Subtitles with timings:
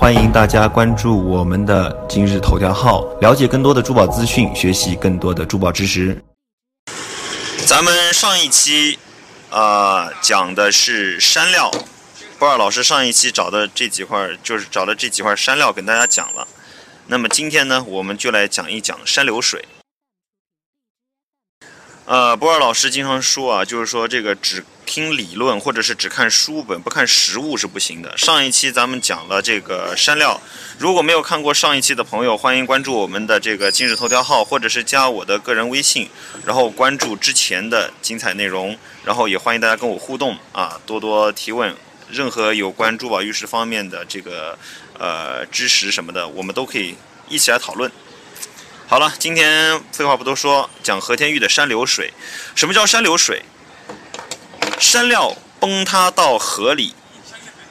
[0.00, 6.22] 欢迎大家关注我们的今日头条号，了解更多的珠宝资讯，学习更多的珠宝知识。
[7.66, 8.96] 咱们上一期，
[9.50, 11.68] 啊，讲的是山料，
[12.38, 16.46] 波尔老师上一期找的这几块，就是找的这几块山料跟大家讲了。
[17.08, 19.64] 那么今天呢，我们就来讲一讲山流水。
[22.08, 28.16] 呃，博尔老师经常说啊，就是说这个只听理论或者是只看书本不看实物是不行的。
[28.16, 30.40] 上一期咱们讲了这个山料，
[30.78, 36.08] 如果没有看过上一期的朋友，欢迎关注我们的这个今日头条号，或者是加我的个人微信，
[36.46, 41.76] 然后关注之前的精彩内容，然后也欢迎大家跟我互动啊，多多提问，
[42.10, 44.58] 任何有关珠宝玉石方面的这个
[44.98, 46.94] 呃知识什么的，我们都可以
[47.28, 47.92] 一起来讨论。
[48.90, 52.10] 好了，今天废话不多说，讲和田玉的山流水。
[52.54, 53.42] 什么叫山流水？
[54.80, 56.94] 山料崩塌到河里，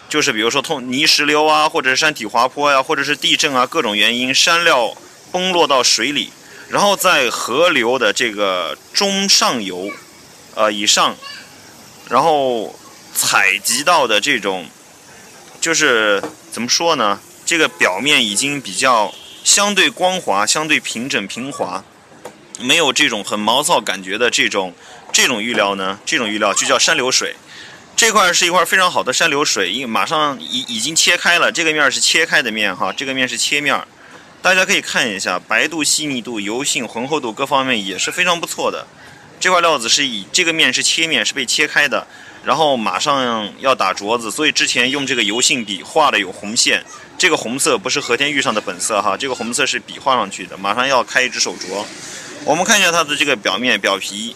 [0.07, 4.95] 就是比如说通泥石流啊，或者是山体滑坡呀，或者是地震啊，各种原因，山料
[5.31, 6.32] 崩落到水里，
[6.70, 9.90] 然后在河流的这个中上游，
[10.54, 11.15] 呃以上，
[12.10, 12.77] 然后
[13.15, 14.70] 采集到的这种，
[15.60, 17.20] 就是怎么说呢？
[17.43, 19.12] 这个表面已经比较。
[19.43, 21.84] 相对光滑、相对平整平滑，
[22.60, 24.74] 没有这种很毛躁感觉的这种
[25.12, 25.99] 这种玉料呢？
[26.05, 27.35] 这种玉料就叫山流水。
[27.96, 33.82] 这块是一块非常好的山流水，因为马上已已经切开了，这个面是切开的面哈，这个面是切面。
[34.40, 38.85] 大家可以看一下，白度、细腻度、油性、浑厚度各方面也是非常不错的。
[39.40, 42.05] 这块料子是以这个面是切面，是被切开的，
[42.48, 46.81] 然后马上要打镯子，所以之前用这个油性笔画的有红线。
[47.17, 50.55] 这个红色不是和田玉上的本色哈，这个红色是笔画上去的。
[50.55, 51.84] 马上要开一只手镯，
[52.45, 54.34] 我们看一下它的这个表面表皮，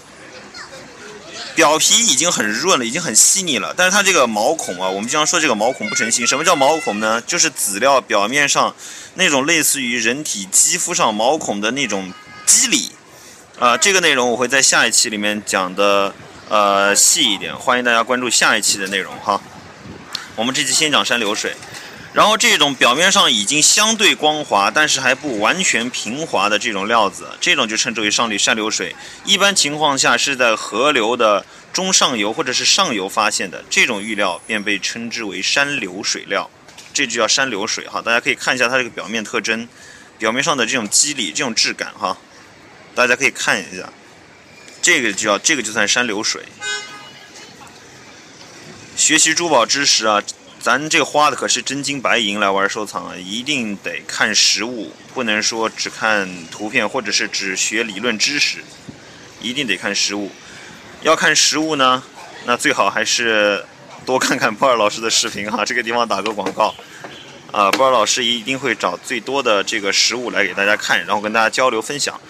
[1.55, 3.73] 表皮已经很润了，已经很细腻了。
[3.77, 6.27] 但是它这个毛孔啊，我们经常说这个毛孔不成形。
[6.27, 7.21] 什么叫毛孔呢？
[7.21, 8.75] 就是籽料表面上
[9.13, 12.11] 那种类似于人体肌肤上毛孔的那种
[12.45, 12.91] 肌理
[13.57, 13.77] 啊。
[13.77, 16.13] 这个内容我会在下一期里面讲的
[16.51, 19.41] 呃细一点，欢迎大家关注下一期的内容哈。
[20.35, 21.55] 我们这期先讲山流水。
[22.11, 28.93] 然后这种表面上已经相对光滑，但是还不完全平滑的这种料子，这种就称之为上里山流水。
[29.23, 36.49] 一般情况下是在河流的中上游或者是上游发现的这种玉料，便被称之为山流水料。
[36.91, 38.01] 这就叫山流水哈。
[38.01, 39.65] 大家可以看一下它这个表面特征，
[40.17, 42.17] 表面上的这种肌理、这种质感哈。
[42.93, 43.87] 大家可以看一下，
[44.81, 46.43] 这个就叫这个就算山流水。
[48.95, 50.21] 学习珠宝知识啊。
[50.63, 58.59] 咱这花的可是真金白银来玩收藏啊，一定得看实物，不能说只看图片或者是只学理论知识，
[59.41, 60.31] 一定得看实物。
[61.01, 62.03] 要看实物呢，
[62.45, 63.65] 那最好还是
[64.05, 65.65] 多看看波尔老师的视频哈。
[65.65, 66.75] 这个地方打个广告，
[67.51, 72.21] 啊，波尔老师一定会找最多的这个实物来给大家看，然后跟大家交流分享。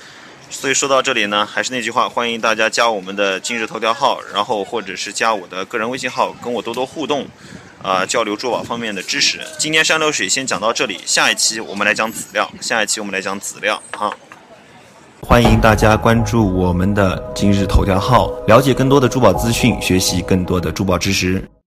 [0.51, 7.25] 所以说到这里呢，还是那句话，欢迎大家加我们的今日头条号，然后或者是加我的个人微信号，跟我多多互动。
[7.84, 9.39] 啊，交流珠宝方面的知识。
[9.57, 12.47] 今天山流水先讲到这里，下一期我们来讲籽料。
[12.62, 14.13] 下一期我们来讲籽料啊！
[15.23, 21.44] 欢迎大家关注我们的今日头条号，了解更多的珠宝资讯，学习更多的珠宝知识。